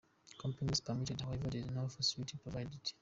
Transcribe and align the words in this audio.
Camping 0.41 0.71
is 0.71 0.81
permitted 0.81 1.21
however 1.21 1.47
there 1.51 1.61
are 1.61 1.69
no 1.75 1.87
facilities 1.87 2.39
provided. 2.41 2.91